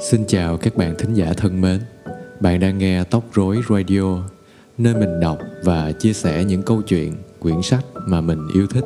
[0.00, 1.80] Xin chào các bạn thính giả thân mến.
[2.40, 4.28] Bạn đang nghe Tóc Rối Radio,
[4.78, 8.84] nơi mình đọc và chia sẻ những câu chuyện, quyển sách mà mình yêu thích.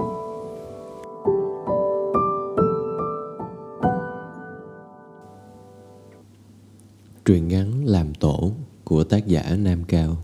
[7.25, 8.53] Truyện ngắn Làm Tổ
[8.85, 10.17] của tác giả Nam Cao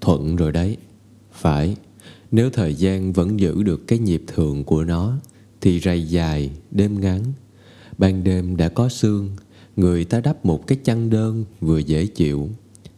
[0.00, 0.76] Thuận rồi đấy,
[1.32, 1.76] phải,
[2.30, 5.16] nếu thời gian vẫn giữ được cái nhịp thường của nó
[5.60, 7.22] thì rày dài, đêm ngắn
[8.02, 9.30] Ban đêm đã có sương,
[9.76, 12.50] Người ta đắp một cái chăn đơn vừa dễ chịu.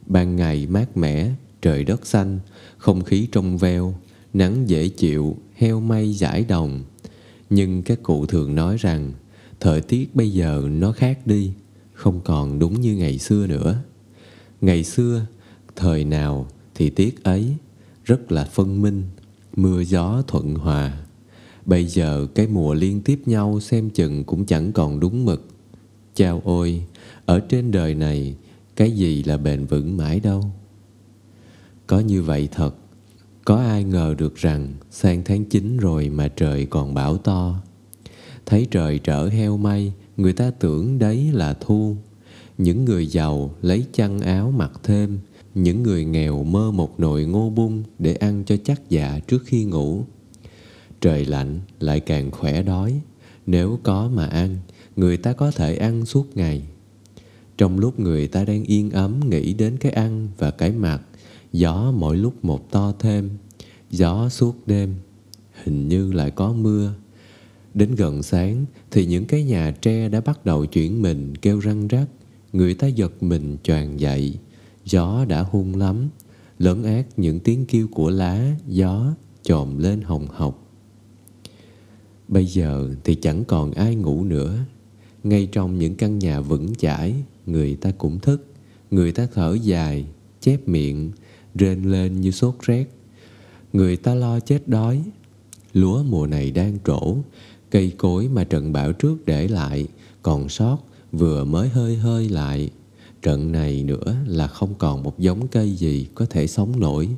[0.05, 2.39] Ban ngày mát mẻ, Trời đất xanh,
[2.77, 3.95] Không khí trong veo,
[4.33, 6.83] Nắng dễ chịu, Heo may giải đồng.
[7.49, 9.11] Nhưng các cụ thường nói rằng,
[9.59, 11.51] Thời tiết bây giờ nó khác đi,
[11.93, 13.83] Không còn đúng như ngày xưa nữa.
[14.61, 15.25] Ngày xưa,
[15.75, 17.55] Thời nào thì tiết ấy,
[18.05, 19.03] Rất là phân minh,
[19.55, 21.04] Mưa gió thuận hòa.
[21.65, 25.47] Bây giờ cái mùa liên tiếp nhau xem chừng cũng chẳng còn đúng mực.
[26.15, 26.83] Chao ôi,
[27.25, 28.35] ở trên đời này,
[28.75, 30.43] cái gì là bền vững mãi đâu.
[31.87, 32.75] Có như vậy thật,
[33.45, 37.61] có ai ngờ được rằng sang tháng 9 rồi mà trời còn bão to.
[38.45, 41.95] Thấy trời trở heo mây, người ta tưởng đấy là thu.
[42.57, 45.19] Những người giàu lấy chăn áo mặc thêm,
[45.55, 49.63] những người nghèo mơ một nồi ngô bung để ăn cho chắc dạ trước khi
[49.63, 50.03] ngủ.
[51.05, 53.01] Trời lạnh lại càng khỏe đói.
[53.45, 54.57] Nếu có mà ăn,
[54.95, 56.61] Người ta có thể ăn suốt ngày.
[57.57, 61.01] Trong lúc người ta đang yên ấm Nghĩ đến cái ăn và cái mặc,
[61.53, 63.29] Gió mỗi lúc một to thêm.
[63.91, 64.95] Gió suốt đêm,
[65.63, 66.93] Hình như lại có mưa.
[67.73, 71.87] Đến gần sáng Thì những cái nhà tre đã bắt đầu chuyển mình Kêu răng
[71.87, 72.07] rắc.
[72.53, 74.37] Người ta giật mình choàng dậy.
[74.85, 76.09] Gió đã hung lắm
[76.59, 80.64] Lớn ác những tiếng kêu của lá, Gió trồm lên hồng hộc.
[82.27, 84.57] Bây giờ thì chẳng còn ai ngủ nữa.
[85.23, 87.13] Ngay trong những căn nhà vững chãi,
[87.45, 88.45] Người ta cũng thức.
[88.91, 90.05] Người ta thở dài,
[90.41, 91.11] Chép miệng,
[91.55, 92.85] Rên lên như sốt rét.
[93.73, 95.03] Người ta lo chết đói.
[95.73, 97.17] Lúa mùa này đang trổ.
[97.69, 99.87] Cây cối mà trận bão trước để lại
[100.21, 100.77] Còn sót,
[101.11, 102.69] vừa mới hơi hơi lại.
[103.21, 107.09] Trận này nữa là không còn một giống cây gì Có thể sống nổi.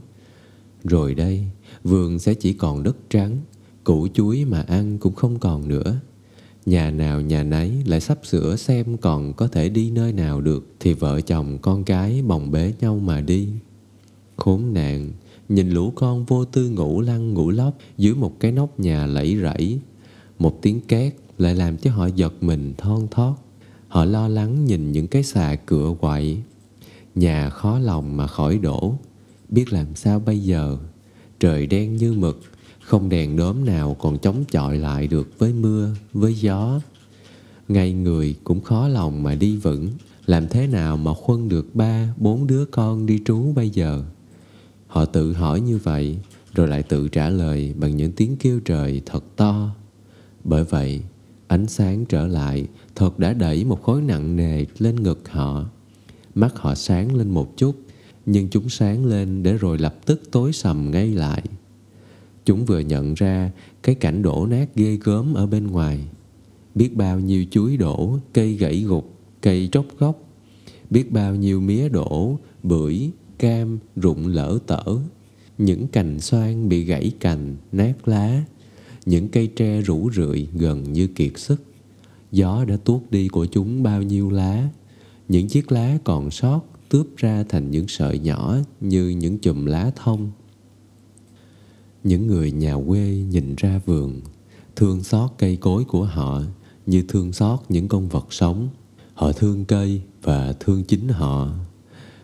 [0.84, 1.44] Rồi đây,
[1.84, 3.38] Vườn sẽ chỉ còn đất trắng.
[3.88, 6.00] Củ chuối mà ăn cũng không còn nữa.
[6.66, 10.68] Nhà nào nhà nấy lại sắp sửa xem còn có thể đi nơi nào được
[10.80, 13.50] Thì vợ chồng con cái bồng bế nhau mà đi.
[14.38, 15.12] Khốn nạn,
[15.50, 19.38] Nhìn lũ con vô tư ngủ lăn ngủ lóc Dưới một cái nóc nhà lẫy
[19.42, 19.80] rẫy.
[20.40, 23.36] Một tiếng két lại làm cho họ giật mình thon thót.
[23.88, 26.38] Họ lo lắng nhìn những cái xà cửa quậy.
[27.16, 28.96] Nhà khó lòng mà khỏi đổ.
[29.50, 30.78] Biết làm sao bây giờ?
[31.40, 32.40] Trời đen như mực
[32.88, 36.80] không đèn đốm nào còn chống chọi lại được với mưa, với gió.
[37.68, 39.90] Ngay người cũng khó lòng mà đi vững,
[40.26, 44.04] làm thế nào mà khuân được ba, bốn đứa con đi trú bây giờ?
[44.88, 46.18] Họ tự hỏi như vậy,
[46.54, 49.76] rồi lại tự trả lời bằng những tiếng kêu trời thật to.
[50.44, 51.02] Bởi vậy,
[51.48, 55.66] ánh sáng trở lại thật đã đẩy một khối nặng nề lên ngực họ.
[56.36, 57.76] Mắt họ sáng lên một chút,
[58.26, 61.44] nhưng chúng sáng lên để rồi lập tức tối sầm ngay lại.
[62.48, 63.52] Chúng vừa nhận ra
[63.84, 66.00] cái cảnh đổ nát ghê gớm ở bên ngoài.
[66.76, 70.20] Biết bao nhiêu chuối đổ, cây gãy gục, cây tróc gốc.
[70.90, 73.10] Biết bao nhiêu mía đổ, bưởi,
[73.40, 74.84] cam, rụng lỡ tở.
[75.58, 78.44] Những cành xoan bị gãy cành, nát lá.
[79.06, 81.62] Những cây tre rủ rượi gần như kiệt sức.
[82.32, 84.70] Gió đã tuốt đi của chúng bao nhiêu lá.
[85.28, 89.92] Những chiếc lá còn sót tướp ra thành những sợi nhỏ như những chùm lá
[89.96, 90.32] thông
[92.04, 94.22] những người nhà quê nhìn ra vườn,
[94.76, 96.42] thương xót cây cối của họ
[96.86, 98.70] như thương xót những con vật sống.
[99.14, 101.50] Họ thương cây và thương chính họ.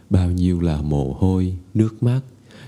[0.10, 2.22] Bao nhiêu là mồ hôi, nước mắt,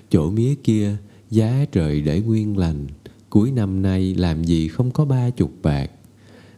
[0.09, 0.97] chỗ mía kia,
[1.31, 2.87] giá trời để nguyên lành.
[3.29, 5.91] Cuối năm nay làm gì không có ba chục bạc?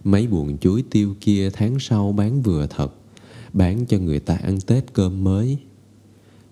[0.04, 2.94] Mấy buồng chuối tiêu kia tháng sau bán vừa thật,
[3.54, 5.58] bán cho người ta ăn tết cơm mới.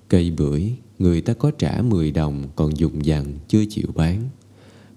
[0.08, 4.30] Cây bưởi người ta có trả 10 đồng còn dùng dằn chưa chịu bán.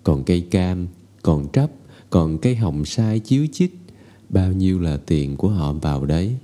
[0.04, 0.86] Còn cây cam,
[1.22, 1.70] còn trắp,
[2.10, 3.78] còn cây hồng sai chiếu chích,
[4.28, 6.36] bao nhiêu là tiền của họ vào đấy.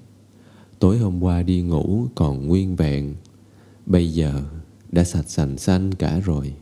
[0.79, 3.15] Tối hôm qua đi ngủ còn nguyên vẹn,
[3.87, 4.43] bây giờ
[4.93, 6.55] đã sạch sành xanh cả rồi.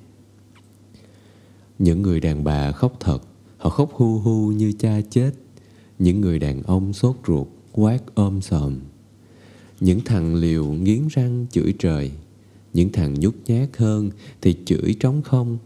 [1.79, 3.19] Những người đàn bà khóc thật,
[3.57, 5.31] họ khóc hu hu như cha chết.
[5.99, 8.77] Những người đàn ông sốt ruột, quát ôm sòm.
[9.81, 12.11] Những thằng liều nghiến răng chửi trời
[12.73, 14.11] những thằng nhút nhát hơn
[14.41, 15.59] thì chửi trống không.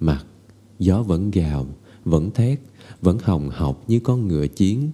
[0.00, 0.24] Mặt,
[0.78, 1.66] gió vẫn gào,
[2.04, 2.60] vẫn thét,
[3.02, 4.90] vẫn hồng học như con ngựa chiến.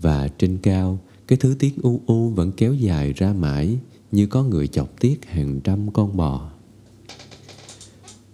[0.00, 3.78] Và trên cao, cái thứ tiếng u u vẫn kéo dài ra mãi
[4.12, 6.50] như có người chọc tiết hàng trăm con bò.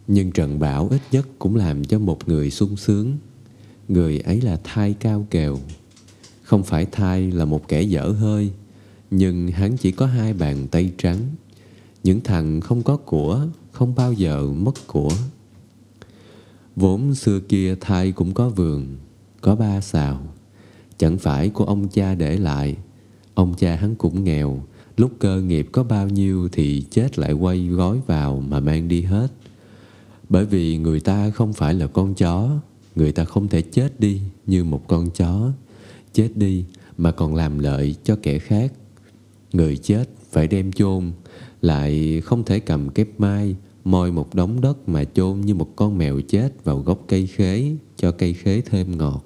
[0.08, 3.16] Nhưng trận bão ít nhất cũng làm cho một người sung sướng.
[3.88, 5.58] Người ấy là thai cao kèo.
[6.42, 8.50] Không phải thai là một kẻ dở hơi,
[9.10, 11.18] nhưng hắn chỉ có hai bàn tay trắng.
[12.04, 15.10] Những thằng không có của không bao giờ mất của.
[16.76, 18.96] Vốn xưa kia thai cũng có vườn,
[19.40, 20.20] có ba xào.
[20.98, 22.76] Chẳng phải của ông cha để lại.
[23.34, 24.62] Ông cha hắn cũng nghèo,
[24.96, 29.02] lúc cơ nghiệp có bao nhiêu thì chết lại quay gói vào mà mang đi
[29.02, 29.28] hết.
[30.28, 32.50] Bởi vì người ta không phải là con chó,
[32.94, 35.50] người ta không thể chết đi như một con chó.
[36.12, 36.64] Chết đi
[36.98, 38.72] mà còn làm lợi cho kẻ khác.
[39.52, 41.12] Người chết phải đem chôn,
[41.62, 45.98] lại không thể cầm kép mai moi một đống đất mà chôn như một con
[45.98, 49.24] mèo chết vào gốc cây khế cho cây khế thêm ngọt.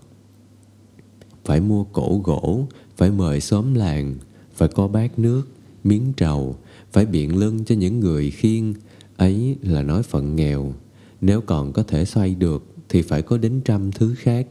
[1.45, 2.67] Phải mua cổ gỗ,
[2.97, 4.15] phải mời xóm làng,
[4.55, 5.43] phải có bát nước,
[5.85, 6.57] miếng trầu,
[6.93, 8.75] phải biện lưng cho những người khiêng,
[9.17, 10.75] ấy là nói phận nghèo.
[11.21, 14.47] Nếu còn có thể xoay được thì phải có đến trăm thứ khác.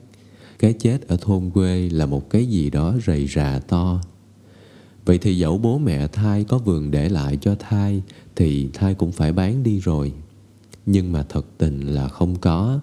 [0.60, 4.02] Cái chết ở thôn quê là một cái gì đó rầy rà to.
[5.06, 8.02] Vậy thì dẫu bố mẹ thai có vườn để lại cho thai
[8.36, 10.13] thì thai cũng phải bán đi rồi.
[10.86, 12.80] Nhưng mà thật tình là không có.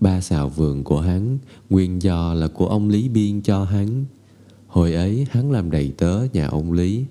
[0.00, 1.38] Ba xào vườn của hắn
[1.70, 4.04] nguyên do là của ông Lý Biên cho hắn.
[4.66, 7.04] Hồi ấy hắn làm đầy tớ nhà ông Lý.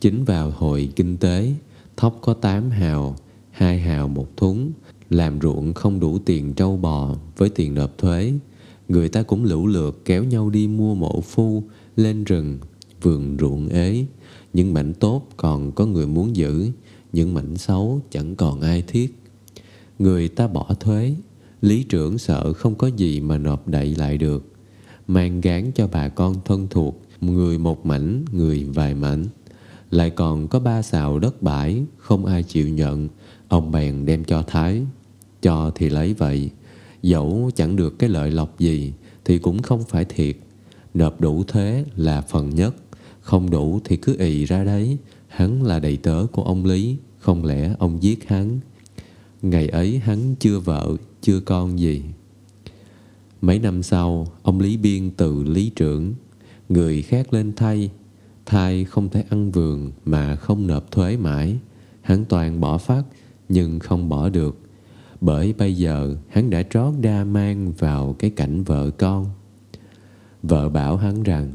[0.00, 1.52] Chính vào hồi kinh tế,
[1.96, 3.16] thóc có 8 hào,
[3.50, 4.72] hai hào một thúng,
[5.10, 8.32] làm ruộng không đủ tiền trâu bò với tiền nộp thuế.
[8.88, 11.62] Người ta cũng lũ lượt kéo nhau đi mua mộ phu,
[11.96, 12.58] lên rừng,
[13.02, 14.04] vườn ruộng ế.
[14.52, 16.70] Những mảnh tốt còn có người muốn giữ,
[17.12, 19.18] những mảnh xấu chẳng còn ai thiết.
[19.98, 21.14] Người ta bỏ thuế,
[21.62, 24.46] lý trưởng sợ không có gì mà nộp đậy lại được.
[25.08, 29.24] Mang gán cho bà con thân thuộc, người một mảnh, người vài mảnh.
[29.90, 33.08] Lại còn có ba xào đất bãi, không ai chịu nhận,
[33.48, 34.82] ông bèn đem cho Thái.
[35.42, 36.50] Cho thì lấy vậy,
[37.02, 38.92] dẫu chẳng được cái lợi lộc gì
[39.24, 40.36] thì cũng không phải thiệt.
[40.94, 42.74] Nộp đủ thuế là phần nhất,
[43.22, 44.98] không đủ thì cứ ì ra đấy,
[45.28, 48.60] hắn là đầy tớ của ông Lý, không lẽ ông giết hắn.
[49.42, 52.02] Ngày ấy hắn chưa vợ, chưa con gì.
[53.42, 56.14] Mấy năm sau, ông Lý Biên từ Lý trưởng,
[56.68, 57.90] người khác lên thay,
[58.46, 61.56] thay không thể ăn vườn mà không nộp thuế mãi.
[62.00, 63.02] Hắn toàn bỏ phát,
[63.48, 64.58] nhưng không bỏ được.
[65.20, 69.26] Bởi bây giờ hắn đã trót đa mang vào cái cảnh vợ con.
[70.42, 71.52] Vợ bảo hắn rằng,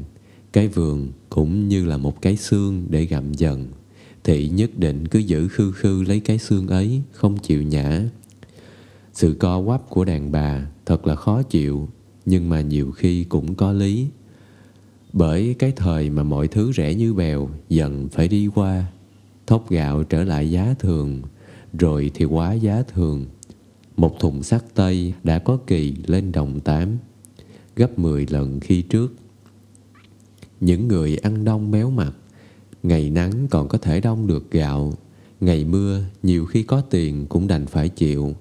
[0.52, 3.66] cái vườn cũng như là một cái xương để gặm dần.
[4.24, 8.00] Thì nhất định cứ giữ khư khư lấy cái xương ấy, không chịu nhả.
[9.12, 11.88] Sự co quắp của đàn bà thật là khó chịu,
[12.26, 14.06] nhưng mà nhiều khi cũng có lý.
[15.12, 18.84] Bởi cái thời mà mọi thứ rẻ như bèo, dần phải đi qua.
[19.46, 21.22] Thóc gạo trở lại giá thường,
[21.78, 23.26] rồi thì quá giá thường.
[23.96, 26.88] Một thùng sắt tây đã có kỳ lên đồng tám,
[27.76, 29.14] gấp 10 lần khi trước
[30.60, 32.12] những người ăn đông béo mặt
[32.82, 34.92] Ngày nắng còn có thể đông được gạo
[35.40, 38.34] Ngày mưa nhiều khi có tiền cũng đành phải chịu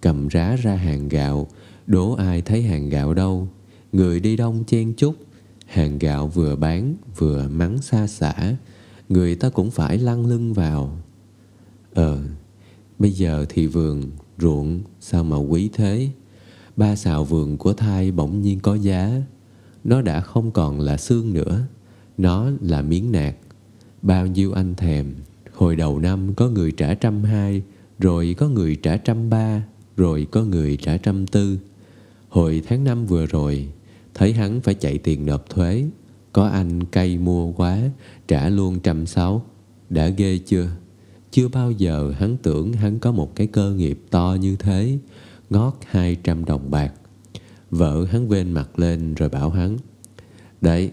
[0.00, 1.48] Cầm rá ra hàng gạo
[1.86, 3.48] Đố ai thấy hàng gạo đâu.
[3.92, 5.14] Người đi đông chen chúc
[5.66, 8.56] Hàng gạo vừa bán vừa mắng xa xả
[9.08, 10.98] Người ta cũng phải lăn lưng vào.
[11.94, 12.18] Ờ
[12.98, 16.08] Bây giờ thì vườn, ruộng Sao mà quý thế?
[16.76, 19.22] Ba xào vườn của thai bỗng nhiên có giá.
[19.84, 21.60] Nó đã không còn là xương nữa.
[22.18, 23.36] Nó là miếng nạc.
[24.02, 25.14] Bao nhiêu anh thèm.
[25.52, 27.62] Hồi đầu năm có người trả trăm hai,
[27.98, 29.64] Rồi có người trả trăm ba,
[29.96, 31.58] Rồi có người trả trăm tư.
[32.28, 33.68] Hồi tháng năm vừa rồi,
[34.14, 35.84] Thấy hắn phải chạy tiền nộp thuế.
[36.32, 37.78] Có anh cay mua quá,
[38.28, 39.46] Trả luôn trăm sáu.
[39.90, 40.68] Đã ghê chưa?
[41.30, 44.98] Chưa bao giờ hắn tưởng hắn có một cái cơ nghiệp to như thế,
[45.50, 46.92] Ngót hai trăm đồng bạc.
[47.70, 49.76] Vợ hắn quên mặt lên rồi bảo hắn
[50.60, 50.90] Đấy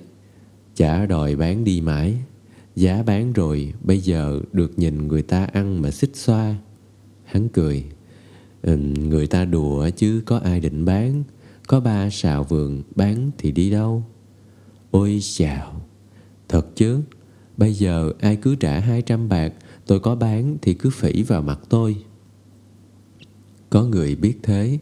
[0.75, 2.17] Chả đòi bán đi mãi.
[2.75, 6.55] Giá bán rồi Bây giờ được nhìn người ta ăn mà xích xoa.
[7.25, 7.85] Hắn cười
[8.61, 11.23] ừ, Người ta đùa chứ có ai định bán.
[11.67, 14.03] Có ba xào vườn Bán thì đi đâu?
[14.91, 15.81] Ôi chào
[16.47, 16.99] Thật chứ.
[17.57, 19.53] Bây giờ ai cứ trả 200 bạc
[19.85, 21.95] Tôi có bán thì cứ phỉ vào mặt tôi.
[23.69, 24.77] Có người biết thế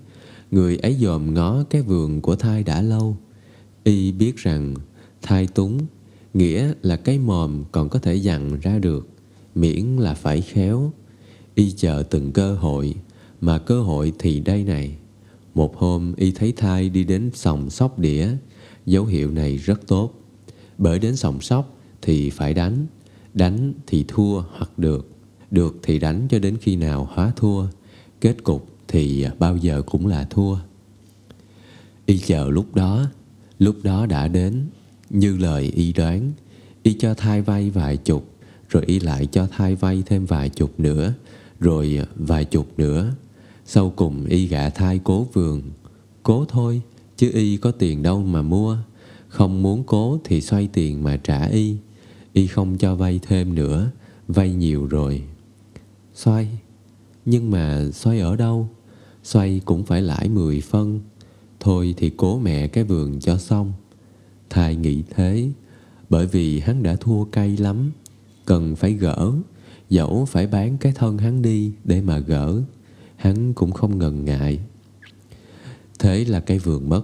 [0.51, 3.17] Người ấy dòm ngó cái vườn của thai đã lâu.
[3.83, 4.75] Y biết rằng
[5.21, 5.79] thai túng,
[6.33, 9.09] Nghĩa là cái mồm còn có thể dặn ra được,
[9.55, 10.91] Miễn là phải khéo.
[11.55, 12.95] Y chờ từng cơ hội,
[13.41, 14.95] Mà cơ hội thì đây này.
[15.53, 18.27] Một hôm, Y thấy thai đi đến sòng sóc đĩa.
[18.85, 20.13] Dấu hiệu này rất tốt.
[20.77, 22.87] Bởi đến sòng sóc thì phải đánh.
[23.33, 25.09] Đánh thì thua hoặc được.
[25.51, 27.65] Được thì đánh cho đến khi nào hóa thua.
[28.21, 30.57] Kết cục thì bao giờ cũng là thua.
[32.05, 33.05] Y chờ lúc đó
[33.59, 34.65] Lúc đó đã đến,
[35.09, 36.31] Như lời y đoán,
[36.83, 38.29] Y cho thai vay vài chục,
[38.69, 41.13] Rồi y lại cho thai vay thêm vài chục nữa,
[41.59, 43.13] Rồi vài chục nữa.
[43.65, 45.61] Sau cùng y gạ thai cố vườn.
[46.23, 46.81] Cố thôi,
[47.17, 48.77] Chứ y có tiền đâu mà mua.
[49.27, 51.75] Không muốn cố thì xoay tiền mà trả y.
[52.33, 53.91] Y không cho vay thêm nữa,
[54.27, 55.23] Vay nhiều rồi.
[56.13, 56.47] Xoay,
[57.25, 58.69] Nhưng mà xoay ở đâu?
[59.23, 60.99] Xoay cũng phải lãi 10 phân.
[61.59, 63.73] Thôi thì cố mẹ cái vườn cho xong.
[64.49, 65.49] Thầy nghĩ thế,
[66.09, 67.91] Bởi vì hắn đã thua cay lắm.
[68.45, 69.31] Cần phải gỡ,
[69.89, 72.61] Dẫu phải bán cái thân hắn đi Để mà gỡ.
[73.15, 74.59] Hắn cũng không ngần ngại.
[75.99, 77.03] Thế là cái vườn mất.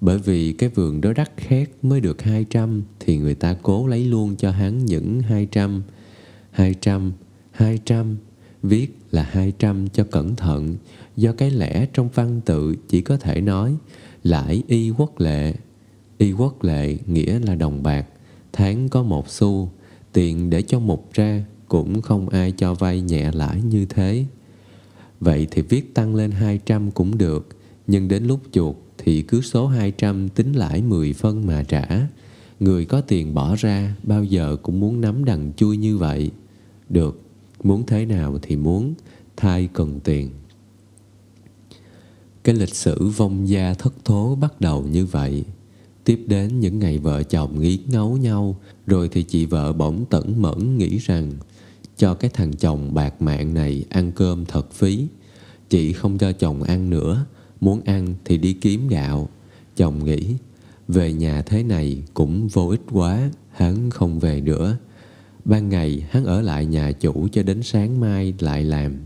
[0.00, 4.04] Bởi vì cái vườn đó đắt khét Mới được 200 Thì người ta cố lấy
[4.04, 5.82] luôn cho hắn những 200
[6.50, 7.12] 200
[7.50, 8.16] 200
[8.62, 10.76] Viết là 200 cho cẩn thận.
[11.16, 13.76] Do cái lẽ trong văn tự chỉ có thể nói
[14.22, 15.54] Lãi y quốc lệ.
[16.18, 18.06] Y quốc lệ nghĩa là đồng bạc.
[18.52, 19.70] Tháng có một xu,
[20.12, 24.24] Tiền để cho mục ra, Cũng không ai cho vay nhẹ lãi như thế.
[25.20, 27.48] Vậy thì viết tăng lên 200 cũng được,
[27.86, 32.08] Nhưng đến lúc chuột Thì cứ số 200 tính lãi 10 phân mà trả.
[32.60, 36.30] Người có tiền bỏ ra, Bao giờ cũng muốn nắm đằng chui như vậy.
[36.88, 37.20] Được,
[37.62, 38.94] Muốn thế nào thì muốn,
[39.36, 40.30] thay cần tiền.
[42.44, 45.44] Cái lịch sử vong gia thất thố bắt đầu như vậy.
[46.04, 48.56] Tiếp đến những ngày vợ chồng nghiến ngấu nhau
[48.86, 51.32] Rồi thì chị vợ bỗng tẩn mẫn nghĩ rằng
[51.96, 55.06] Cho cái thằng chồng bạc mạng này ăn cơm thật phí.
[55.68, 57.26] Chị không cho chồng ăn nữa
[57.60, 59.28] Muốn ăn thì đi kiếm gạo.
[59.76, 60.34] Chồng nghĩ
[60.88, 64.76] Về nhà thế này cũng vô ích quá Hắn không về nữa.
[65.44, 68.96] Ban ngày hắn ở lại nhà chủ cho đến sáng mai lại làm.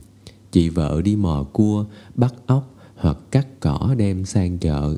[0.53, 2.74] Chị vợ đi mò cua, bắt ốc
[3.04, 4.96] hoặc cắt cỏ đem sang chợ.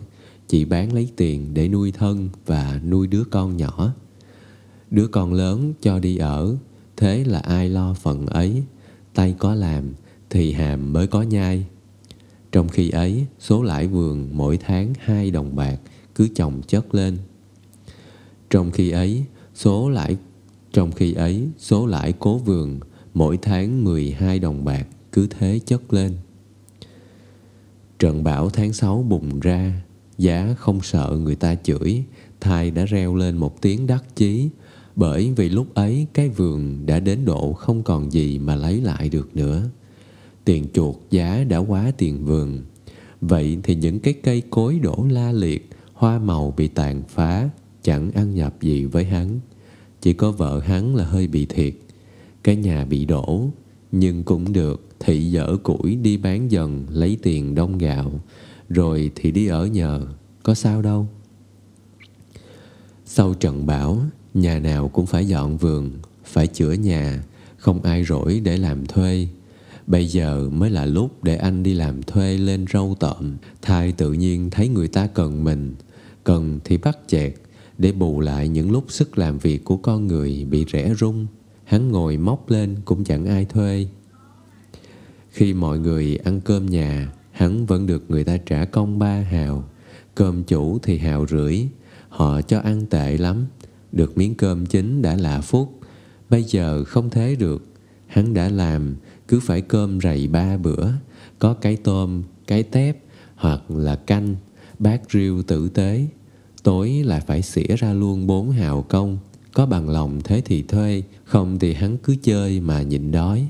[0.49, 3.95] Chị bán lấy tiền để nuôi thân và nuôi đứa con nhỏ.
[4.91, 6.57] Đứa con lớn cho đi ở
[6.97, 8.63] Thế là ai lo phần ấy?
[9.15, 9.85] Tay có làm
[10.31, 11.67] thì hàm mới có nhai.
[12.53, 15.77] Trong khi ấy số lãi vườn mỗi tháng hai đồng bạc
[16.15, 17.17] cứ chồng chất lên.
[18.51, 20.17] Trong khi ấy số lãi
[20.73, 22.81] trong khi ấy, số lãi cố vườn
[23.15, 26.13] mỗi tháng 12 đồng bạc cứ thế chất lên.
[27.99, 29.83] Trận bão tháng 6 bùng ra,
[30.19, 32.05] giá không sợ người ta chửi,
[32.41, 34.49] thai đã reo lên một tiếng đắc chí,
[34.97, 39.09] bởi vì lúc ấy cái vườn đã đến độ không còn gì mà lấy lại
[39.09, 39.63] được nữa.
[40.45, 42.65] Tiền chuột giá đã quá tiền vườn.
[43.21, 47.49] Vậy thì những cái cây cối đổ la liệt, hoa màu bị tàn phá,
[47.83, 49.41] chẳng ăn nhập gì với hắn.
[50.01, 51.75] Chỉ có vợ hắn là hơi bị thiệt
[52.45, 53.51] Cái nhà bị đổ
[53.93, 58.21] nhưng cũng được, Thị dở củi đi bán dần, Lấy tiền đông gạo.
[58.69, 60.07] Rồi thì đi ở nhờ,
[60.43, 61.09] Có sao đâu.
[63.07, 64.01] Sau trận bão,
[64.35, 65.91] Nhà nào cũng phải dọn vườn,
[66.25, 67.23] Phải chữa nhà,
[67.57, 69.29] Không ai rỗi để làm thuê.
[69.87, 74.13] Bây giờ mới là lúc để anh đi làm thuê lên râu tợm Thai tự
[74.13, 75.75] nhiên thấy người ta cần mình,
[76.25, 77.35] Cần thì bắt chẹt,
[77.79, 81.27] để bù lại những lúc sức làm việc của con người bị rẽ rung
[81.67, 83.87] hắn ngồi móc lên cũng chẳng ai thuê.
[85.31, 89.65] Khi mọi người ăn cơm nhà, hắn vẫn được người ta trả công ba hào.
[90.15, 91.61] Cơm chủ thì hào rưỡi.
[92.09, 93.47] Họ cho ăn tệ lắm.
[93.93, 95.81] Được miếng cơm chính đã là phúc.
[96.31, 97.65] Bây giờ không thế được.
[98.07, 98.97] Hắn đã làm,
[99.29, 100.89] cứ phải cơm rầy ba bữa.
[101.39, 102.99] Có cái tôm, cái tép,
[103.35, 104.35] hoặc là canh.
[104.79, 106.07] Bát riêu tử tế.
[106.63, 109.19] Tối lại phải xỉa ra luôn bốn hào công
[109.57, 113.49] có bằng lòng thế thì thuê không thì hắn cứ chơi mà nhịn đói.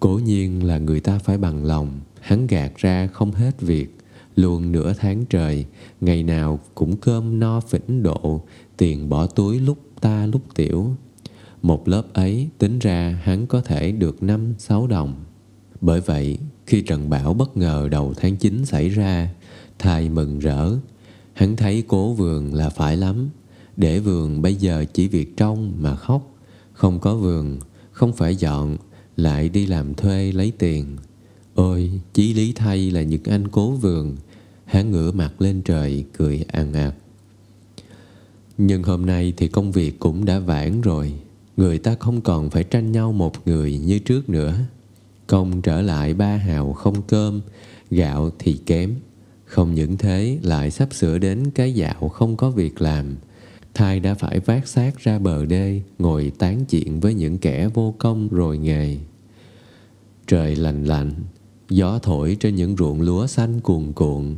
[0.00, 3.96] Cố nhiên là người ta phải bằng lòng, hắn gạt ra không hết việc.
[4.36, 5.64] Luôn nửa tháng trời,
[6.00, 8.42] ngày nào cũng cơm no phỉnh độ,
[8.76, 10.96] tiền bỏ túi lúc ta lúc tiểu.
[11.62, 15.14] Một lớp ấy, tính ra hắn có thể được năm, sáu đồng.
[15.80, 19.30] Bởi vậy, khi trận bão bất ngờ đầu tháng 9 xảy ra
[19.78, 20.70] thầy mừng rỡ,
[21.32, 23.28] Hắn thấy cố vườn là phải lắm.
[23.80, 26.34] Để vườn bây giờ chỉ việc trông mà khóc.
[26.72, 27.58] Không có vườn,
[27.92, 28.76] Không phải dọn,
[29.16, 30.96] Lại đi làm thuê lấy tiền.
[31.54, 34.16] Ôi, chí lý thay là những anh cố vườn
[34.64, 36.94] Hắn ngửa mặt lên trời Cười ăn ạt.
[38.58, 41.12] Nhưng hôm nay thì công việc cũng đã vãn rồi.
[41.56, 44.54] Người ta không còn phải tranh nhau một người như trước nữa.
[45.26, 47.40] Công trở lại ba hào không cơm,
[47.90, 48.94] Gạo thì kém.
[49.44, 53.16] Không những thế, lại sắp sửa đến cái dạo không có việc làm.
[53.74, 57.94] Thai đã phải vác xác ra bờ đê, Ngồi tán chuyện với những kẻ vô
[57.98, 58.96] công rồi nghề.
[60.26, 61.12] Trời lạnh lạnh,
[61.68, 64.36] Gió thổi trên những ruộng lúa xanh cuồn cuộn.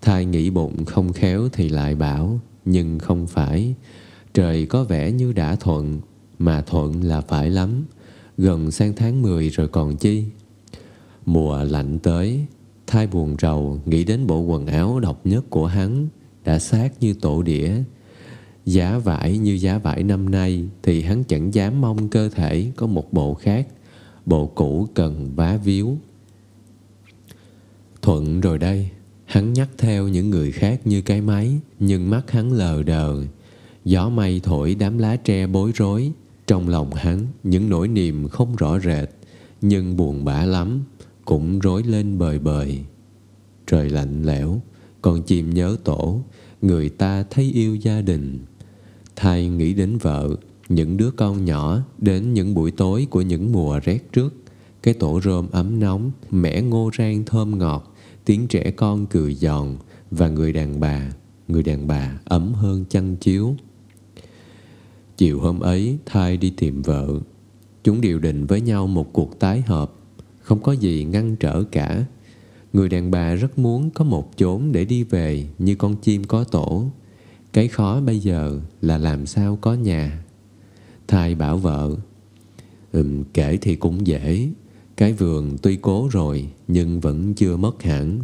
[0.00, 3.74] Thai nghĩ bụng không khéo thì lại bảo, Nhưng không phải.
[4.34, 6.00] Trời có vẻ như đã thuận,
[6.38, 7.84] Mà thuận là phải lắm.
[8.38, 10.24] Gần sang tháng 10 rồi còn chi?
[11.26, 12.40] Mùa lạnh tới,
[12.86, 16.08] Thai buồn rầu Nghĩ đến bộ quần áo độc nhất của hắn,
[16.44, 17.70] Đã sát như tổ đĩa.
[18.68, 22.86] Giá vải như giá vải năm nay Thì hắn chẳng dám mong cơ thể Có
[22.86, 23.68] một bộ khác.
[24.26, 25.96] Bộ cũ cần vá víu.
[28.02, 28.90] Thuận rồi đây,
[29.24, 33.22] Hắn nhắc theo những người khác như cái máy, Nhưng mắt hắn lờ đờ.
[33.84, 36.12] Gió mây thổi đám lá tre bối rối,
[36.46, 39.10] Trong lòng hắn những nỗi niềm không rõ rệt,
[39.60, 40.84] Nhưng buồn bã lắm,
[41.24, 42.78] Cũng rối lên bời bời.
[43.66, 44.60] Trời lạnh lẽo
[45.02, 46.20] Còn chìm nhớ tổ,
[46.62, 48.38] Người ta thấy yêu gia đình.
[49.20, 50.28] Thay nghĩ đến vợ,
[50.68, 54.34] Những đứa con nhỏ Đến những buổi tối của những mùa rét trước.
[54.82, 57.94] Cái tổ rơm ấm nóng, Mẻ ngô rang thơm ngọt,
[58.24, 59.76] Tiếng trẻ con cười giòn
[60.10, 61.12] Và người đàn bà,
[61.48, 63.54] Người đàn bà ấm hơn chăn chiếu.
[65.16, 67.08] Chiều hôm ấy Thai đi tìm vợ.
[67.84, 69.92] Chúng điều định với nhau một cuộc tái hợp.
[70.40, 72.04] Không có gì ngăn trở cả.
[72.72, 76.44] Người đàn bà rất muốn có một chốn để đi về Như con chim có
[76.44, 76.90] tổ.
[77.58, 80.24] Cái khó bây giờ là làm sao có nhà?
[81.08, 81.90] Thai bảo vợ
[82.92, 84.48] Ừm, kể thì cũng dễ.
[84.96, 88.18] Cái vườn tuy cố rồi Nhưng vẫn chưa mất hẳn.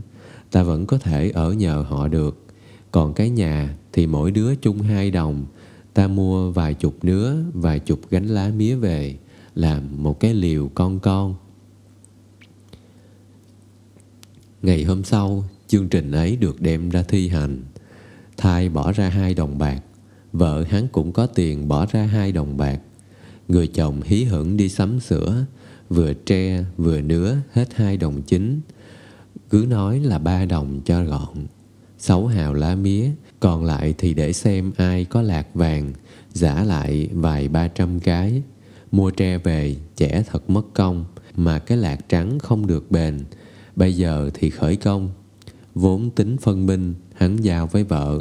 [0.51, 2.45] Ta vẫn có thể ở nhờ họ được.
[2.91, 5.47] Còn cái nhà thì mỗi đứa chung hai đồng.
[5.95, 9.17] Ta mua vài chục nứa, vài chục gánh lá mía về,
[9.55, 11.35] làm một cái liều con con.
[14.63, 17.63] Ngày hôm sau, chương trình ấy được đem ra thi hành.
[18.37, 19.81] Thai bỏ ra hai đồng bạc,
[20.33, 22.81] vợ hắn cũng có tiền bỏ ra hai đồng bạc.
[23.49, 25.45] Người chồng hí hửng đi sắm sữa,
[25.89, 28.61] vừa tre vừa nứa hết hai đồng chính.
[29.51, 31.47] Cứ nói là ba đồng cho gọn.
[31.99, 35.93] Sáu hào lá mía, còn lại thì để xem ai có lạc vàng,
[36.33, 38.43] giả lại vài ba trăm cái.
[38.93, 41.05] Mua tre về, chẻ thật mất công,
[41.37, 43.25] mà cái lạc trắng không được bền.
[43.77, 45.11] Bây giờ thì khởi công.
[45.75, 48.21] Vốn tính phân minh, hắn giao với vợ.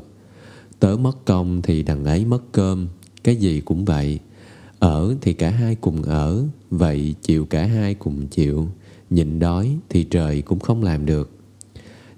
[0.79, 2.87] Tớ mất công thì đằng ấy mất cơm,
[3.23, 4.19] cái gì cũng vậy.
[4.79, 8.67] Ở thì cả hai cùng ở, vậy chịu cả hai cùng chịu.
[9.09, 11.31] Nhịn đói thì trời cũng không làm được.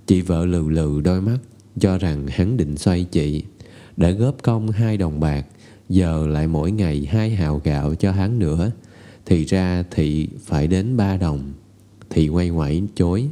[0.07, 1.37] Chị vợ lừ lừ đôi mắt
[1.79, 3.43] cho rằng hắn định xoay chị
[3.97, 5.45] đã góp công hai đồng bạc
[5.89, 8.71] giờ lại mỗi ngày hai hào gạo cho hắn nữa
[9.25, 11.53] thì ra thị phải đến ba đồng
[12.09, 13.29] thị quay ngoảy chối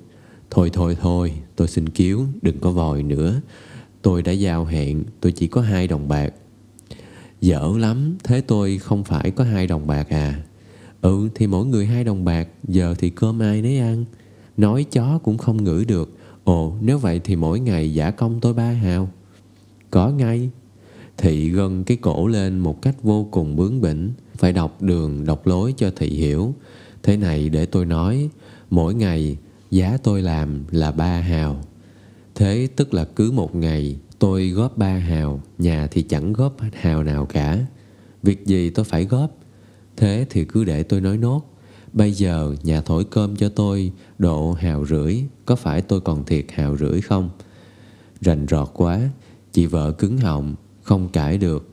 [0.50, 3.42] thôi thôi thôi tôi xin cứu, đừng có vòi nữa.
[4.02, 6.34] Tôi đã giao hẹn, tôi chỉ có hai đồng bạc.
[7.42, 10.44] Dở lắm, thế tôi không phải có hai đồng bạc à?
[11.02, 14.06] Ừ thì mỗi người hai đồng bạc, giờ thì cơm ai nấy ăn?
[14.58, 16.18] Nói chó cũng không ngửi được.
[16.44, 19.10] Ồ, nếu vậy thì mỗi ngày giả công tôi ba hào.
[19.92, 20.50] Có ngay.
[21.18, 24.12] Thị gân cái cổ lên một cách vô cùng bướng bỉnh.
[24.36, 26.54] Phải đọc đường, đọc lối cho thị hiểu.
[27.04, 28.30] Thế này để tôi nói,
[28.74, 29.38] Mỗi ngày
[29.74, 31.64] giá tôi làm là ba hào
[32.36, 37.04] Thế tức là cứ một ngày tôi góp ba hào Nhà thì chẳng góp hào
[37.04, 37.66] nào cả
[38.24, 39.38] Việc gì tôi phải góp
[39.98, 41.54] Thế thì cứ để tôi nói nốt
[41.94, 46.46] Bây giờ nhà thổi cơm cho tôi độ hào rưỡi, có phải tôi còn thiệt
[46.52, 47.30] hào rưỡi không?
[48.22, 49.00] Rành rọt quá,
[49.52, 51.70] chị vợ cứng họng, không cãi được.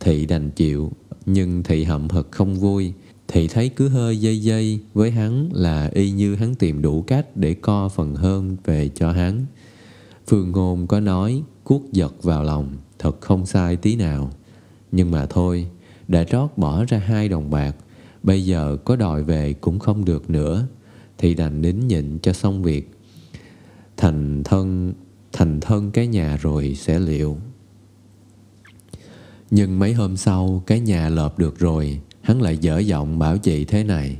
[0.00, 0.92] Thị đành chịu,
[1.26, 2.92] nhưng thị hậm hực không vui
[3.32, 7.36] thì thấy cứ hơi dây dây với hắn là y như hắn tìm đủ cách
[7.36, 9.46] để co phần hơn về cho hắn.
[10.26, 14.30] Phương Ngôn có nói cuốc giật vào lòng, thật không sai tí nào.
[14.92, 15.66] Nhưng mà thôi,
[16.08, 17.76] đã trót bỏ ra hai đồng bạc,
[18.22, 20.66] Bây giờ có đòi về cũng không được nữa
[21.18, 22.90] Thì đành nín nhịn cho xong việc
[23.96, 24.92] Thành thân
[25.32, 27.36] Thành thân cái nhà rồi sẽ liệu
[29.50, 33.64] Nhưng mấy hôm sau Cái nhà lợp được rồi Hắn lại dở giọng bảo chị
[33.64, 34.16] thế này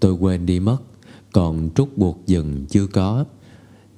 [0.00, 0.78] Tôi quên đi mất
[1.32, 3.24] Còn trúc buộc dừng chưa có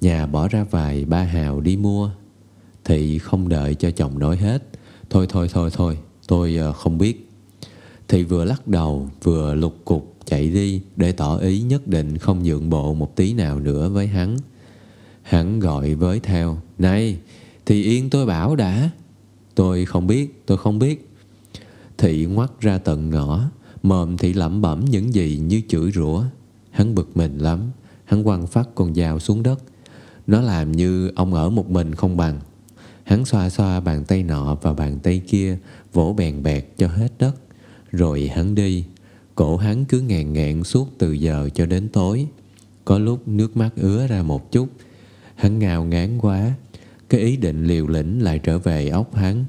[0.01, 2.09] Nhà bỏ ra vài ba hào đi mua
[2.83, 4.63] Thị không đợi cho chồng nói hết
[5.09, 7.29] Thôi thôi thôi thôi Tôi ờ, không biết
[8.07, 12.43] thì vừa lắc đầu vừa lục cục chạy đi để tỏ ý nhất định không
[12.43, 14.37] nhượng bộ một tí nào nữa với hắn.
[15.21, 17.17] Hắn gọi với theo, Này,
[17.65, 18.89] thì yên tôi bảo đã.
[19.55, 21.14] Tôi không biết, tôi không biết.
[21.97, 23.41] Thị ngoắt ra tận ngõ,
[23.83, 26.23] mồm thị lẩm bẩm những gì như chửi rủa.
[26.71, 27.71] Hắn bực mình lắm,
[28.05, 29.59] hắn quăng phát con dao xuống đất.
[30.27, 32.39] Nó làm như ông ở một mình không bằng.
[33.03, 35.57] Hắn xoa xoa bàn tay nọ và bàn tay kia,
[35.93, 37.35] vỗ bèn bẹt cho hết đất.
[37.91, 38.85] Rồi hắn đi.
[39.35, 42.27] Cổ hắn cứ ngàn ngẹn suốt từ giờ cho đến tối.
[42.85, 44.67] Có lúc nước mắt ứa ra một chút.
[45.35, 46.51] Hắn ngào ngán quá.
[47.09, 49.45] Cái ý định liều lĩnh lại trở về óc hắn.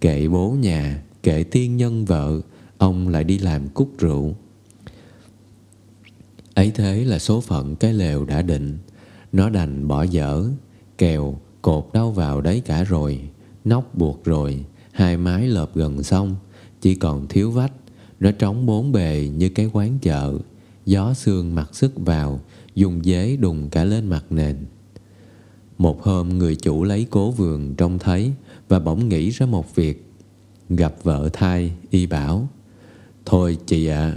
[0.00, 2.40] Kệ bố nhà, kệ tiên nhân vợ,
[2.78, 4.34] ông lại đi làm cút rượu.
[6.54, 8.78] Ấy thế là số phận cái lều đã định.
[9.32, 10.44] Nó đành bỏ dở,
[10.98, 13.20] kèo, cột đâu vào đấy cả rồi,
[13.64, 16.36] nóc buộc rồi, hai mái lợp gần xong,
[16.80, 17.72] chỉ còn thiếu vách.
[18.20, 20.38] Nó trống bốn bề như cái quán chợ,
[20.86, 22.40] gió sương mặc sức vào,
[22.74, 24.56] dùng dế đùng cả lên mặt nền.
[25.78, 28.32] Một hôm người chủ lấy cố vườn trông thấy
[28.68, 30.13] và bỗng nghĩ ra một việc.
[30.68, 32.48] Gặp vợ thai, y bảo,
[33.24, 34.16] Thôi chị ạ, à,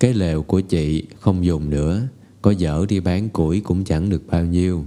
[0.00, 2.02] cái lều của chị không dùng nữa,
[2.42, 4.84] có dở đi bán củi cũng chẳng được bao nhiêu.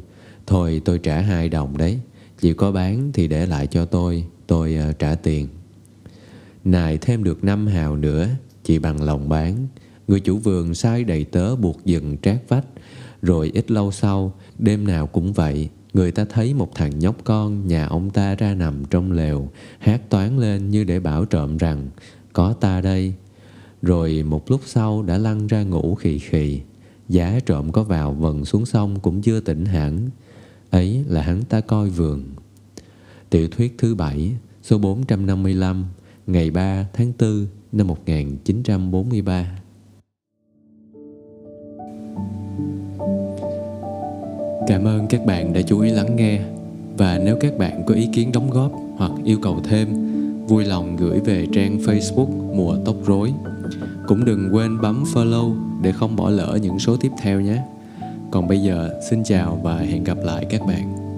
[0.48, 2.00] Thôi tôi trả hai đồng đấy,
[2.42, 5.48] chị có bán thì để lại cho tôi, tôi uh, trả tiền.
[6.64, 8.28] Nài thêm được năm hào nữa,
[8.64, 9.68] chị bằng lòng bán.
[10.08, 12.66] Người chủ vườn sai đầy tớ buộc dừng trát vách.
[13.22, 17.68] Rồi ít lâu sau, đêm nào cũng vậy, người ta thấy một thằng nhóc con
[17.68, 19.50] nhà ông ta ra nằm trong lều,
[19.80, 21.90] hát toán lên như để bảo trộm rằng,
[22.34, 23.14] có ta đây.
[23.82, 26.62] Rồi một lúc sau đã lăn ra ngủ khì khì,
[27.10, 30.10] giá trộm có vào vần xuống sông cũng chưa tỉnh hẳn.
[30.70, 32.24] Ấy là hắn ta coi vườn.
[33.30, 34.32] Tiểu thuyết thứ bảy,
[34.64, 35.86] số 455,
[36.28, 39.61] ngày 3 tháng 4 năm 1943.
[44.68, 46.40] Cảm ơn các bạn đã chú ý lắng nghe
[46.98, 49.88] và nếu các bạn có ý kiến đóng góp hoặc yêu cầu thêm,
[50.48, 53.34] vui lòng gửi về trang Facebook Mùa Tóc Rối.
[54.08, 57.62] Cũng đừng quên bấm follow để không bỏ lỡ những số tiếp theo nhé.
[58.32, 61.11] Còn bây giờ, xin chào và hẹn gặp lại các bạn.